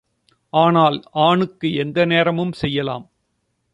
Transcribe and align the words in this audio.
ஆனால் 0.53 0.97
ஆணுக்கு 1.21 1.67
எந்த 1.75 2.05
நேரமும் 2.05 2.51
செய்யலாம். 2.51 3.05